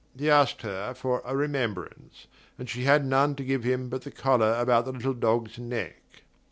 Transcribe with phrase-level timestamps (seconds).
[0.17, 2.25] He asked her for a remembrance,
[2.57, 6.23] and she had none to give him but the collar about the little dog's neck.